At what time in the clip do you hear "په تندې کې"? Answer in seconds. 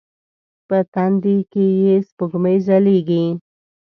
0.67-1.65